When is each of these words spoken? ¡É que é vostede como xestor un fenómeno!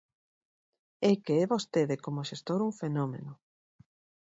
¡É 1.11 1.13
que 1.23 1.33
é 1.43 1.45
vostede 1.53 1.95
como 2.05 2.27
xestor 2.29 2.59
un 2.67 2.73
fenómeno! 2.81 3.31